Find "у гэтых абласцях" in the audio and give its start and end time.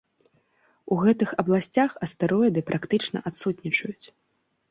0.93-1.91